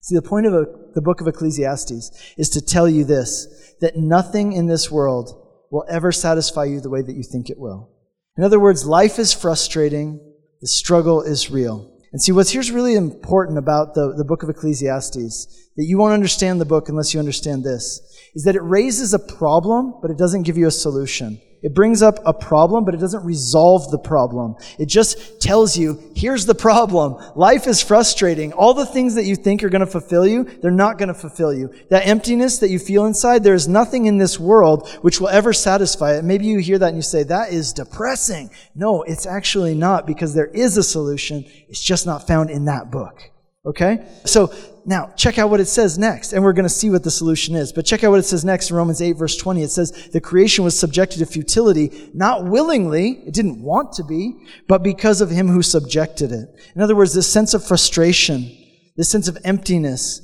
[0.00, 0.52] See, the point of
[0.94, 5.84] the book of Ecclesiastes is to tell you this that nothing in this world will
[5.88, 7.90] ever satisfy you the way that you think it will.
[8.36, 10.20] In other words, life is frustrating,
[10.60, 11.90] the struggle is real.
[12.12, 16.12] And see, what's here's really important about the, the book of Ecclesiastes, that you won't
[16.12, 18.00] understand the book unless you understand this,
[18.34, 21.40] is that it raises a problem, but it doesn't give you a solution.
[21.64, 24.56] It brings up a problem, but it doesn't resolve the problem.
[24.78, 27.16] It just tells you, here's the problem.
[27.34, 28.52] Life is frustrating.
[28.52, 31.14] All the things that you think are going to fulfill you, they're not going to
[31.14, 31.72] fulfill you.
[31.88, 35.54] That emptiness that you feel inside, there is nothing in this world which will ever
[35.54, 36.22] satisfy it.
[36.22, 38.50] Maybe you hear that and you say, that is depressing.
[38.74, 41.46] No, it's actually not because there is a solution.
[41.70, 43.22] It's just not found in that book.
[43.64, 44.06] Okay?
[44.26, 44.52] So
[44.86, 47.54] now check out what it says next, and we're going to see what the solution
[47.54, 47.72] is.
[47.72, 49.62] But check out what it says next in Romans 8 verse 20.
[49.62, 54.34] It says, the creation was subjected to futility, not willingly, it didn't want to be,
[54.68, 56.48] but because of him who subjected it.
[56.74, 58.50] In other words, this sense of frustration,
[58.96, 60.20] this sense of emptiness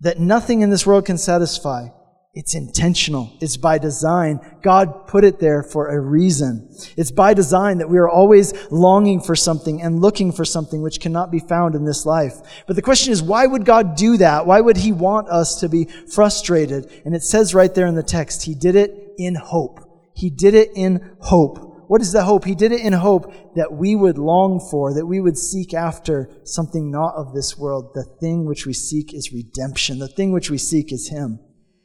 [0.00, 1.88] that nothing in this world can satisfy,
[2.32, 3.36] it's intentional.
[3.40, 4.38] It's by design.
[4.62, 6.68] God put it there for a reason.
[6.96, 11.00] It's by design that we are always longing for something and looking for something which
[11.00, 12.34] cannot be found in this life.
[12.68, 14.46] But the question is, why would God do that?
[14.46, 17.02] Why would He want us to be frustrated?
[17.04, 19.80] And it says right there in the text, He did it in hope.
[20.14, 21.66] He did it in hope.
[21.88, 22.44] What is the hope?
[22.44, 26.30] He did it in hope that we would long for, that we would seek after
[26.44, 27.90] something not of this world.
[27.94, 29.98] The thing which we seek is redemption.
[29.98, 31.40] The thing which we seek is Him.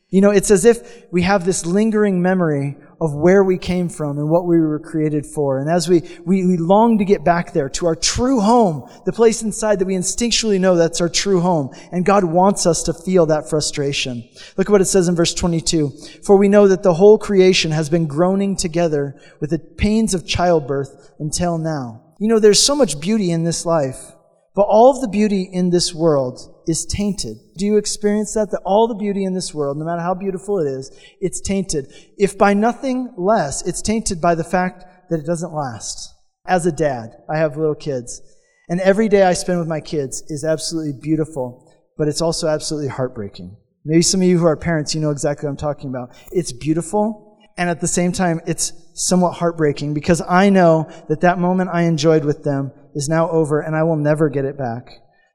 [0.09, 4.17] You know, it's as if we have this lingering memory of where we came from
[4.17, 5.59] and what we were created for.
[5.59, 9.11] And as we, we, we, long to get back there to our true home, the
[9.11, 11.71] place inside that we instinctually know that's our true home.
[11.91, 14.23] And God wants us to feel that frustration.
[14.57, 15.91] Look at what it says in verse 22.
[16.23, 20.27] For we know that the whole creation has been groaning together with the pains of
[20.27, 22.13] childbirth until now.
[22.19, 24.13] You know, there's so much beauty in this life.
[24.53, 27.37] But all of the beauty in this world is tainted.
[27.57, 28.51] Do you experience that?
[28.51, 31.91] That all the beauty in this world, no matter how beautiful it is, it's tainted.
[32.17, 36.13] If by nothing less, it's tainted by the fact that it doesn't last.
[36.47, 38.21] As a dad, I have little kids.
[38.69, 42.89] And every day I spend with my kids is absolutely beautiful, but it's also absolutely
[42.89, 43.57] heartbreaking.
[43.83, 46.15] Maybe some of you who are parents, you know exactly what I'm talking about.
[46.31, 51.37] It's beautiful, and at the same time, it's somewhat heartbreaking because I know that that
[51.37, 54.89] moment I enjoyed with them is now over and I will never get it back.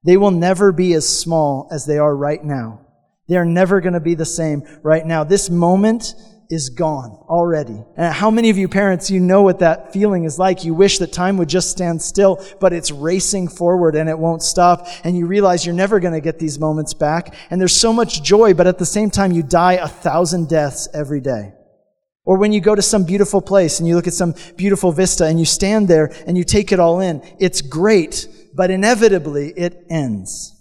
[0.05, 2.87] They will never be as small as they are right now.
[3.29, 5.25] They are never going to be the same right now.
[5.25, 6.15] This moment
[6.51, 7.85] is gone already.
[7.97, 10.65] And how many of you parents, you know what that feeling is like?
[10.65, 14.43] You wish that time would just stand still, but it's racing forward and it won't
[14.43, 14.89] stop.
[15.05, 17.35] And you realize you're never going to get these moments back.
[17.51, 20.89] And there's so much joy, but at the same time, you die a thousand deaths
[20.93, 21.53] every day.
[22.25, 25.27] Or when you go to some beautiful place and you look at some beautiful vista
[25.27, 29.87] and you stand there and you take it all in, it's great, but inevitably it
[29.91, 30.57] ends.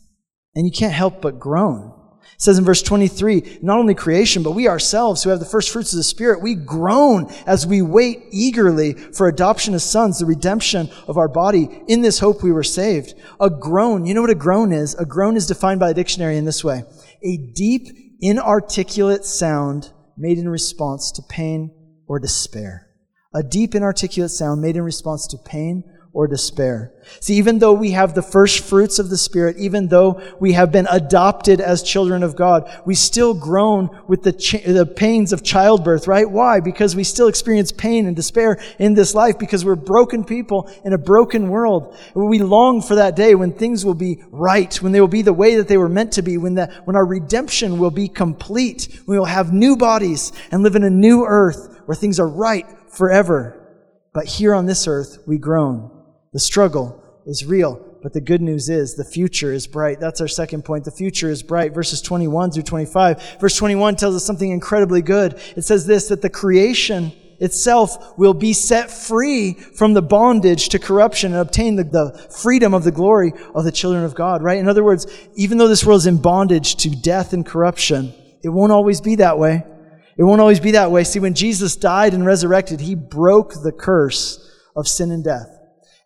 [0.55, 1.95] And you can't help but groan.
[2.39, 5.71] It says in verse 23, not only creation, but we ourselves who have the first
[5.71, 10.25] fruits of the Spirit, we groan as we wait eagerly for adoption as sons, the
[10.25, 11.83] redemption of our body.
[11.87, 13.13] In this hope we were saved.
[13.41, 14.95] A groan, you know what a groan is?
[14.95, 16.83] A groan is defined by a dictionary in this way.
[17.23, 17.87] A deep,
[18.21, 21.71] inarticulate sound made in response to pain
[22.07, 22.87] or despair.
[23.33, 26.91] A deep, inarticulate sound made in response to pain or despair.
[27.19, 30.71] See, even though we have the first fruits of the Spirit, even though we have
[30.71, 35.43] been adopted as children of God, we still groan with the, ch- the pains of
[35.43, 36.29] childbirth, right?
[36.29, 36.61] Why?
[36.61, 40.93] Because we still experience pain and despair in this life because we're broken people in
[40.93, 41.95] a broken world.
[42.15, 45.33] We long for that day when things will be right, when they will be the
[45.33, 49.01] way that they were meant to be, when, the, when our redemption will be complete,
[49.05, 52.65] we will have new bodies and live in a new earth where things are right
[52.89, 53.55] forever.
[54.13, 55.98] But here on this earth, we groan.
[56.31, 59.99] The struggle is real, but the good news is the future is bright.
[59.99, 60.85] That's our second point.
[60.85, 61.73] The future is bright.
[61.73, 63.37] Verses 21 through 25.
[63.39, 65.39] Verse 21 tells us something incredibly good.
[65.55, 70.79] It says this, that the creation itself will be set free from the bondage to
[70.79, 74.57] corruption and obtain the, the, freedom of the glory of the children of God, right?
[74.57, 78.13] In other words, even though this world is in bondage to death and corruption,
[78.43, 79.63] it won't always be that way.
[80.17, 81.05] It won't always be that way.
[81.05, 85.58] See, when Jesus died and resurrected, he broke the curse of sin and death.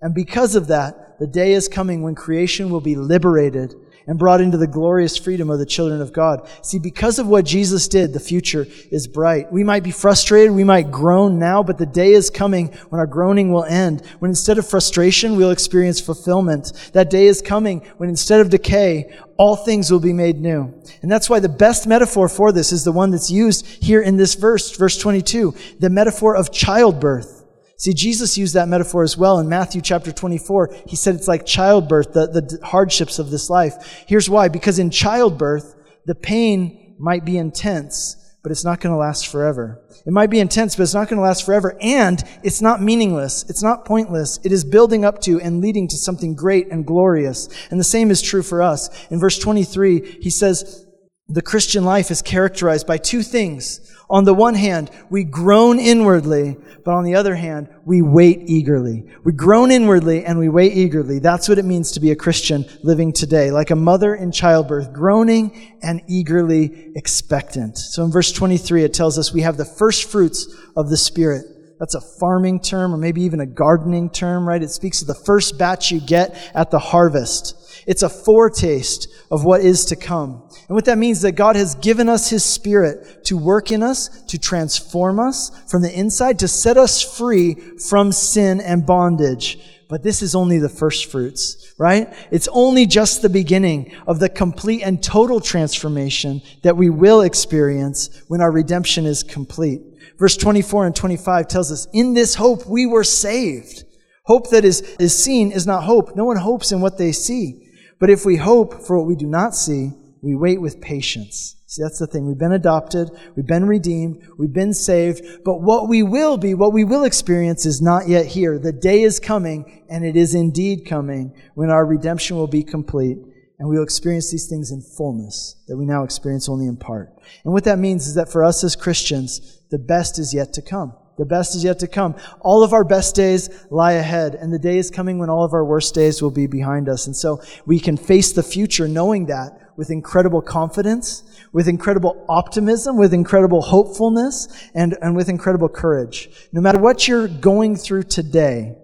[0.03, 3.73] And because of that, the day is coming when creation will be liberated
[4.05, 6.45] and brought into the glorious freedom of the children of God.
[6.61, 9.49] See, because of what Jesus did, the future is bright.
[9.49, 13.07] We might be frustrated, we might groan now, but the day is coming when our
[13.07, 14.05] groaning will end.
[14.19, 16.73] When instead of frustration, we'll experience fulfillment.
[16.91, 20.73] That day is coming when instead of decay, all things will be made new.
[21.01, 24.17] And that's why the best metaphor for this is the one that's used here in
[24.17, 27.42] this verse, verse 22, the metaphor of childbirth.
[27.83, 30.73] See, Jesus used that metaphor as well in Matthew chapter 24.
[30.87, 34.05] He said it's like childbirth, the, the hardships of this life.
[34.07, 34.47] Here's why.
[34.47, 39.85] Because in childbirth, the pain might be intense, but it's not going to last forever.
[40.05, 41.77] It might be intense, but it's not going to last forever.
[41.81, 43.43] And it's not meaningless.
[43.49, 44.39] It's not pointless.
[44.45, 47.49] It is building up to and leading to something great and glorious.
[47.69, 48.89] And the same is true for us.
[49.11, 50.85] In verse 23, he says,
[51.27, 53.91] the Christian life is characterized by two things.
[54.13, 59.07] On the one hand, we groan inwardly, but on the other hand, we wait eagerly.
[59.23, 61.17] We groan inwardly and we wait eagerly.
[61.17, 64.93] That's what it means to be a Christian living today, like a mother in childbirth,
[64.93, 67.79] groaning and eagerly expectant.
[67.79, 70.45] So in verse 23, it tells us we have the first fruits
[70.77, 71.47] of the Spirit.
[71.83, 74.63] That's a farming term or maybe even a gardening term, right?
[74.63, 77.83] It speaks of the first batch you get at the harvest.
[77.85, 80.47] It's a foretaste of what is to come.
[80.69, 83.83] And what that means is that God has given us His Spirit to work in
[83.83, 89.59] us, to transform us from the inside, to set us free from sin and bondage.
[89.89, 92.13] But this is only the first fruits, right?
[92.31, 98.23] It's only just the beginning of the complete and total transformation that we will experience
[98.29, 99.81] when our redemption is complete.
[100.19, 103.83] Verse 24 and 25 tells us, in this hope we were saved.
[104.25, 106.15] Hope that is, is seen is not hope.
[106.15, 107.69] No one hopes in what they see.
[107.99, 111.55] But if we hope for what we do not see, we wait with patience.
[111.67, 112.27] See, that's the thing.
[112.27, 116.71] We've been adopted, we've been redeemed, we've been saved, but what we will be, what
[116.71, 118.59] we will experience is not yet here.
[118.59, 123.17] The day is coming, and it is indeed coming, when our redemption will be complete,
[123.57, 127.09] and we will experience these things in fullness that we now experience only in part.
[127.43, 130.61] And what that means is that for us as Christians, the best is yet to
[130.61, 130.93] come.
[131.17, 132.13] The best is yet to come.
[132.41, 135.51] All of our best days lie ahead, and the day is coming when all of
[135.51, 137.07] our worst days will be behind us.
[137.07, 142.97] And so we can face the future knowing that with incredible confidence, with incredible optimism,
[142.97, 146.29] with incredible hopefulness, and, and with incredible courage.
[146.51, 148.75] No matter what you're going through today,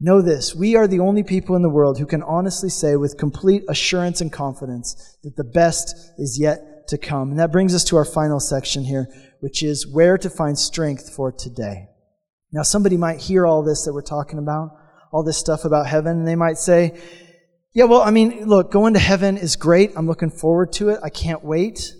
[0.00, 0.54] know this.
[0.54, 4.22] We are the only people in the world who can honestly say with complete assurance
[4.22, 7.30] and confidence that the best is yet to come.
[7.30, 9.08] And that brings us to our final section here
[9.46, 11.86] which is where to find strength for today.
[12.52, 14.76] Now, somebody might hear all this that we're talking about,
[15.12, 17.00] all this stuff about heaven, and they might say,
[17.72, 19.92] yeah, well, I mean, look, going to heaven is great.
[19.94, 20.98] I'm looking forward to it.
[21.00, 21.94] I can't wait.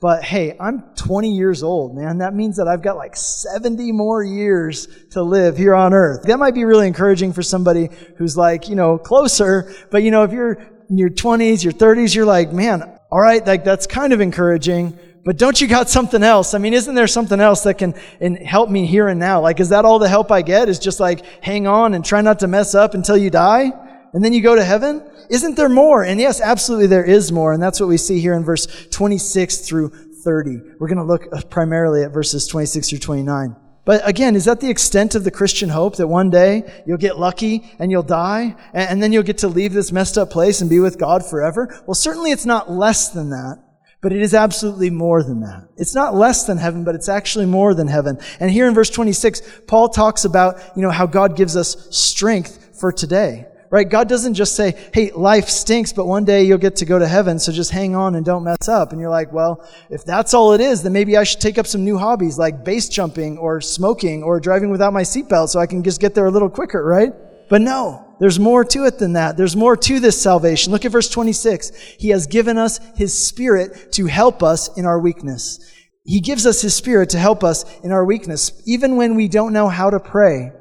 [0.00, 2.16] But hey, I'm 20 years old, man.
[2.16, 6.22] That means that I've got like 70 more years to live here on earth.
[6.22, 9.70] That might be really encouraging for somebody who's like, you know, closer.
[9.90, 10.54] But you know, if you're
[10.88, 14.98] in your 20s, your 30s, you're like, man, all right, like that's kind of encouraging.
[15.26, 16.54] But don't you got something else?
[16.54, 17.94] I mean, isn't there something else that can
[18.36, 19.40] help me here and now?
[19.40, 20.68] Like, is that all the help I get?
[20.68, 23.72] Is just like hang on and try not to mess up until you die?
[24.12, 25.02] And then you go to heaven?
[25.28, 26.04] Isn't there more?
[26.04, 27.52] And yes, absolutely there is more.
[27.52, 29.88] And that's what we see here in verse 26 through
[30.22, 30.60] 30.
[30.78, 33.56] We're going to look uh, primarily at verses 26 through 29.
[33.84, 37.18] But again, is that the extent of the Christian hope that one day you'll get
[37.18, 40.70] lucky and you'll die and then you'll get to leave this messed up place and
[40.70, 41.82] be with God forever?
[41.84, 43.65] Well, certainly it's not less than that.
[44.02, 45.68] But it is absolutely more than that.
[45.76, 48.18] It's not less than heaven, but it's actually more than heaven.
[48.38, 52.78] And here in verse 26, Paul talks about, you know, how God gives us strength
[52.78, 53.46] for today.
[53.68, 53.88] Right?
[53.88, 57.08] God doesn't just say, hey, life stinks, but one day you'll get to go to
[57.08, 58.92] heaven, so just hang on and don't mess up.
[58.92, 61.66] And you're like, well, if that's all it is, then maybe I should take up
[61.66, 65.66] some new hobbies like base jumping or smoking or driving without my seatbelt so I
[65.66, 67.12] can just get there a little quicker, right?
[67.48, 69.36] But no, there's more to it than that.
[69.36, 70.72] There's more to this salvation.
[70.72, 71.70] Look at verse 26.
[71.98, 75.60] He has given us His Spirit to help us in our weakness.
[76.04, 79.52] He gives us His Spirit to help us in our weakness, even when we don't
[79.52, 80.52] know how to pray.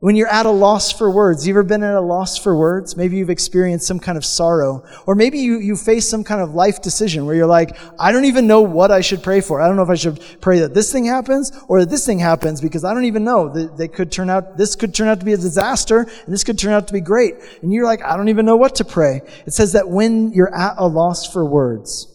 [0.00, 2.96] When you're at a loss for words, you ever been at a loss for words?
[2.96, 4.84] Maybe you've experienced some kind of sorrow.
[5.06, 8.26] Or maybe you, you face some kind of life decision where you're like, I don't
[8.26, 9.60] even know what I should pray for.
[9.60, 12.20] I don't know if I should pray that this thing happens or that this thing
[12.20, 13.48] happens because I don't even know.
[13.48, 16.60] They, could turn out, this could turn out to be a disaster and this could
[16.60, 17.34] turn out to be great.
[17.62, 19.22] And you're like, I don't even know what to pray.
[19.46, 22.06] It says that when you're at a loss for words,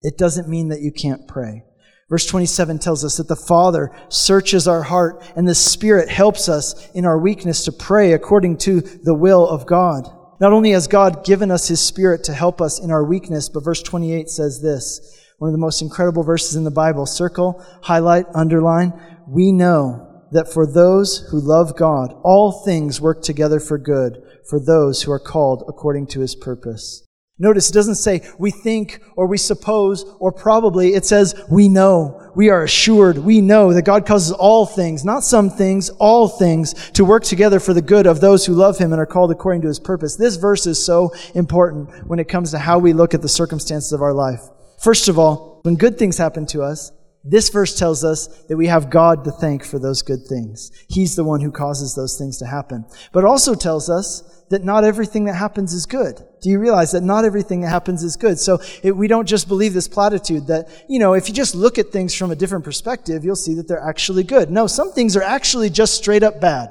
[0.00, 1.65] it doesn't mean that you can't pray.
[2.08, 6.88] Verse 27 tells us that the Father searches our heart and the Spirit helps us
[6.92, 10.08] in our weakness to pray according to the will of God.
[10.40, 13.64] Not only has God given us His Spirit to help us in our weakness, but
[13.64, 15.00] verse 28 says this,
[15.38, 17.06] one of the most incredible verses in the Bible.
[17.06, 18.92] Circle, highlight, underline.
[19.28, 24.60] We know that for those who love God, all things work together for good for
[24.60, 27.05] those who are called according to His purpose.
[27.38, 30.94] Notice it doesn't say we think or we suppose or probably.
[30.94, 32.32] It says we know.
[32.34, 33.18] We are assured.
[33.18, 37.60] We know that God causes all things, not some things, all things to work together
[37.60, 40.16] for the good of those who love Him and are called according to His purpose.
[40.16, 43.92] This verse is so important when it comes to how we look at the circumstances
[43.92, 44.40] of our life.
[44.78, 46.92] First of all, when good things happen to us,
[47.28, 50.70] this verse tells us that we have God to thank for those good things.
[50.88, 52.84] He's the one who causes those things to happen.
[53.12, 56.22] But also tells us that not everything that happens is good.
[56.40, 58.38] Do you realize that not everything that happens is good?
[58.38, 61.78] So it, we don't just believe this platitude that, you know, if you just look
[61.78, 64.50] at things from a different perspective, you'll see that they're actually good.
[64.50, 66.70] No, some things are actually just straight up bad.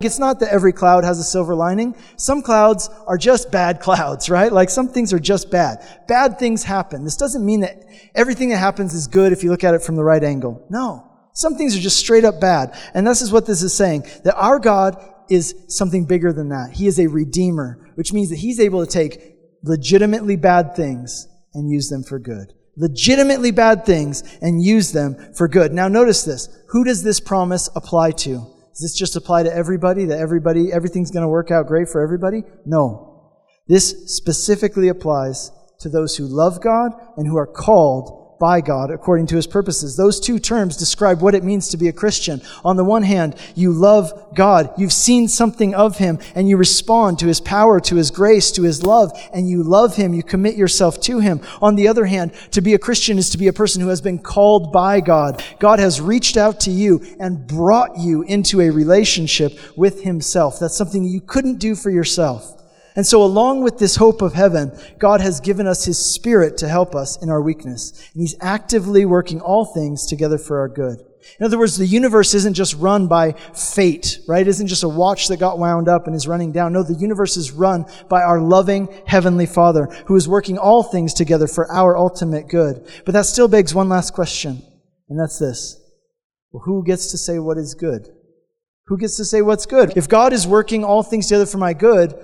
[0.00, 1.96] It's not that every cloud has a silver lining.
[2.16, 4.52] Some clouds are just bad clouds, right?
[4.52, 5.84] Like some things are just bad.
[6.06, 7.02] Bad things happen.
[7.02, 9.96] This doesn't mean that everything that happens is good if you look at it from
[9.96, 10.64] the right angle.
[10.70, 11.04] No.
[11.32, 12.76] Some things are just straight up bad.
[12.94, 14.06] And this is what this is saying.
[14.22, 14.96] That our God
[15.30, 16.72] is something bigger than that.
[16.72, 21.70] He is a redeemer, which means that he's able to take legitimately bad things and
[21.70, 22.52] use them for good.
[22.76, 25.72] Legitimately bad things and use them for good.
[25.72, 26.48] Now notice this.
[26.68, 28.38] Who does this promise apply to?
[28.70, 30.04] Does this just apply to everybody?
[30.04, 32.44] That everybody, everything's going to work out great for everybody?
[32.64, 33.34] No.
[33.66, 35.50] This specifically applies
[35.80, 39.96] to those who love God and who are called by God according to his purposes.
[39.96, 42.40] Those two terms describe what it means to be a Christian.
[42.64, 44.70] On the one hand, you love God.
[44.78, 48.62] You've seen something of him and you respond to his power, to his grace, to
[48.62, 50.14] his love, and you love him.
[50.14, 51.40] You commit yourself to him.
[51.60, 54.00] On the other hand, to be a Christian is to be a person who has
[54.00, 55.42] been called by God.
[55.58, 60.58] God has reached out to you and brought you into a relationship with himself.
[60.58, 62.54] That's something you couldn't do for yourself.
[62.96, 66.68] And so, along with this hope of heaven, God has given us His Spirit to
[66.68, 67.92] help us in our weakness.
[68.12, 71.00] And He's actively working all things together for our good.
[71.38, 74.40] In other words, the universe isn't just run by fate, right?
[74.40, 76.72] It isn't just a watch that got wound up and is running down.
[76.72, 81.14] No, the universe is run by our loving Heavenly Father who is working all things
[81.14, 82.86] together for our ultimate good.
[83.04, 84.62] But that still begs one last question,
[85.08, 85.80] and that's this.
[86.52, 88.08] Well, who gets to say what is good?
[88.86, 89.92] Who gets to say what's good?
[89.96, 92.14] If God is working all things together for my good,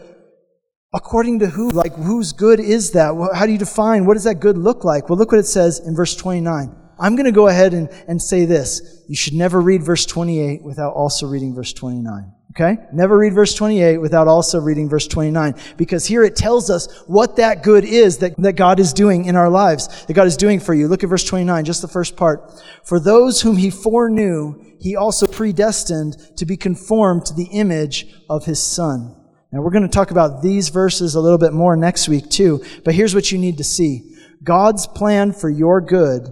[0.94, 1.70] According to who?
[1.70, 3.14] Like, whose good is that?
[3.34, 4.06] How do you define?
[4.06, 5.08] What does that good look like?
[5.08, 6.74] Well, look what it says in verse 29.
[7.00, 9.02] I'm going to go ahead and, and say this.
[9.08, 12.32] You should never read verse 28 without also reading verse 29.
[12.52, 12.76] Okay?
[12.92, 15.56] Never read verse 28 without also reading verse 29.
[15.76, 19.34] Because here it tells us what that good is that, that God is doing in
[19.34, 20.86] our lives, that God is doing for you.
[20.86, 22.52] Look at verse 29, just the first part.
[22.84, 28.44] For those whom he foreknew, he also predestined to be conformed to the image of
[28.44, 29.16] his son
[29.54, 32.64] now, we're going to talk about these verses a little bit more next week, too.
[32.84, 36.28] But here's what you need to see God's plan for your good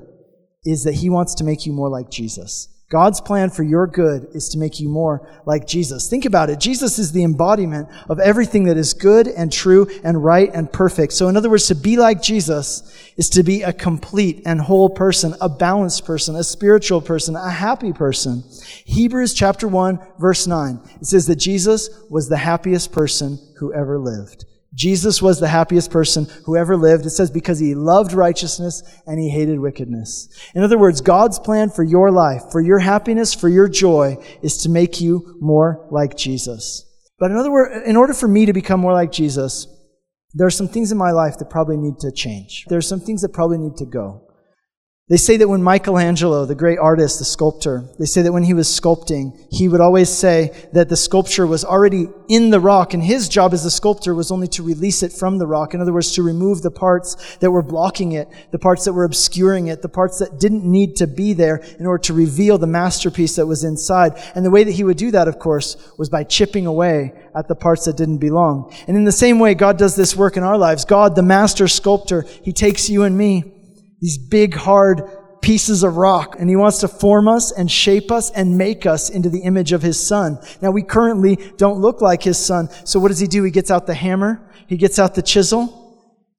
[0.64, 2.68] is that He wants to make you more like Jesus.
[2.92, 6.10] God's plan for your good is to make you more like Jesus.
[6.10, 6.60] Think about it.
[6.60, 11.14] Jesus is the embodiment of everything that is good and true and right and perfect.
[11.14, 14.90] So in other words, to be like Jesus is to be a complete and whole
[14.90, 18.44] person, a balanced person, a spiritual person, a happy person.
[18.84, 20.78] Hebrews chapter 1 verse 9.
[21.00, 24.44] It says that Jesus was the happiest person who ever lived.
[24.74, 27.04] Jesus was the happiest person who ever lived.
[27.04, 30.28] It says because he loved righteousness and he hated wickedness.
[30.54, 34.56] In other words, God's plan for your life, for your happiness, for your joy is
[34.62, 36.86] to make you more like Jesus.
[37.18, 39.66] But in other words, in order for me to become more like Jesus,
[40.34, 42.64] There are some things in my life that probably need to change.
[42.68, 44.22] There are some things that probably need to go.
[45.12, 48.54] They say that when Michelangelo, the great artist, the sculptor, they say that when he
[48.54, 53.02] was sculpting, he would always say that the sculpture was already in the rock, and
[53.02, 55.74] his job as the sculptor was only to release it from the rock.
[55.74, 59.04] In other words, to remove the parts that were blocking it, the parts that were
[59.04, 62.66] obscuring it, the parts that didn't need to be there in order to reveal the
[62.66, 64.14] masterpiece that was inside.
[64.34, 67.48] And the way that he would do that, of course, was by chipping away at
[67.48, 68.74] the parts that didn't belong.
[68.86, 70.86] And in the same way, God does this work in our lives.
[70.86, 73.52] God, the master sculptor, he takes you and me
[74.02, 75.08] these big, hard
[75.40, 79.08] pieces of rock, and he wants to form us and shape us and make us
[79.08, 80.38] into the image of his son.
[80.60, 83.42] Now, we currently don't look like his son, so what does he do?
[83.44, 85.78] He gets out the hammer, he gets out the chisel,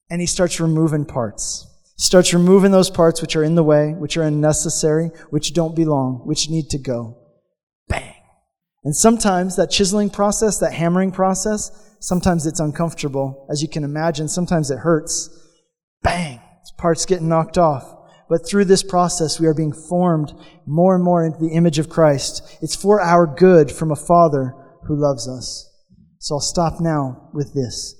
[0.09, 1.65] and he starts removing parts.
[1.97, 6.21] Starts removing those parts which are in the way, which are unnecessary, which don't belong,
[6.25, 7.17] which need to go.
[7.87, 8.15] Bang.
[8.83, 13.47] And sometimes that chiseling process, that hammering process, sometimes it's uncomfortable.
[13.49, 15.29] As you can imagine, sometimes it hurts.
[16.01, 16.42] Bang
[16.77, 17.93] parts get knocked off.
[18.29, 20.33] But through this process, we are being formed
[20.65, 22.57] more and more into the image of Christ.
[22.61, 24.55] It's for our good from a Father
[24.87, 25.69] who loves us.
[26.19, 27.95] So I'll stop now with this.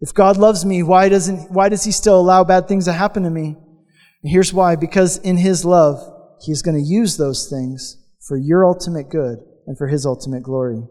[0.00, 3.22] If God loves me, why doesn't, why does He still allow bad things to happen
[3.22, 3.56] to me?
[4.22, 4.76] And here's why.
[4.76, 5.98] Because in His love,
[6.44, 10.82] He's going to use those things for your ultimate good and for His ultimate glory.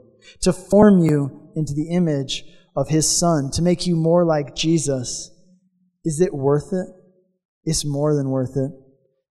[0.42, 2.44] To form you into the image
[2.76, 5.32] of His Son, to make you more like Jesus.
[6.04, 6.88] Is it worth it?
[7.68, 8.72] Is more than worth it.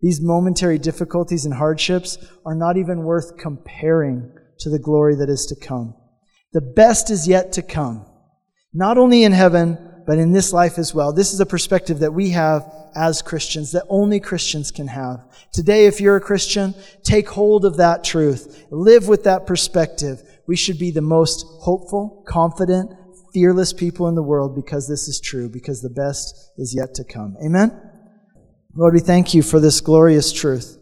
[0.01, 5.47] These momentary difficulties and hardships are not even worth comparing to the glory that is
[5.47, 5.95] to come.
[6.53, 8.07] The best is yet to come,
[8.73, 11.13] not only in heaven, but in this life as well.
[11.13, 15.21] This is a perspective that we have as Christians, that only Christians can have.
[15.53, 18.67] Today, if you're a Christian, take hold of that truth.
[18.71, 20.23] Live with that perspective.
[20.47, 22.93] We should be the most hopeful, confident,
[23.35, 27.05] fearless people in the world because this is true, because the best is yet to
[27.05, 27.37] come.
[27.45, 27.86] Amen?
[28.79, 30.79] Lord, we thank you for this glorious truth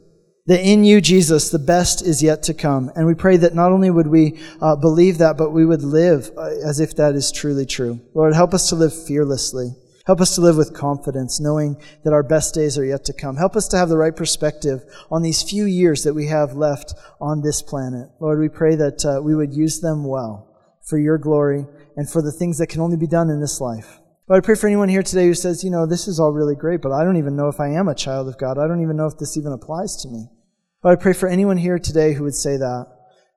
[0.47, 2.91] that in you, Jesus, the best is yet to come.
[2.97, 6.31] And we pray that not only would we uh, believe that, but we would live
[6.37, 8.01] uh, as if that is truly true.
[8.13, 9.75] Lord, help us to live fearlessly.
[10.07, 13.37] Help us to live with confidence, knowing that our best days are yet to come.
[13.37, 16.95] Help us to have the right perspective on these few years that we have left
[17.21, 18.11] on this planet.
[18.21, 20.51] Lord, we pray that uh, we would use them well
[20.83, 21.65] for your glory
[21.97, 24.01] and for the things that can only be done in this life.
[24.27, 26.55] But I pray for anyone here today who says, you know, this is all really
[26.55, 28.59] great, but I don't even know if I am a child of God.
[28.59, 30.29] I don't even know if this even applies to me.
[30.83, 32.87] But I pray for anyone here today who would say that,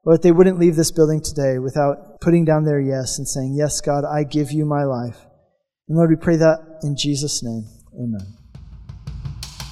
[0.06, 3.56] or that they wouldn't leave this building today without putting down their yes and saying,
[3.58, 5.18] Yes, God, I give you my life.
[5.90, 7.68] And Lord, we pray that in Jesus' name.
[7.94, 8.38] Amen.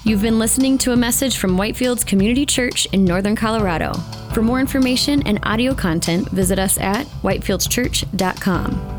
[0.04, 3.92] You've been listening to a message from Whitefields Community Church in Northern Colorado.
[4.32, 8.95] For more information and audio content, visit us at whitefieldschurch.com.